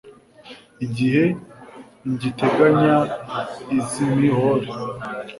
Igihe 0.85 1.23
ngiteganya 2.11 2.95
izimihore 3.79 4.67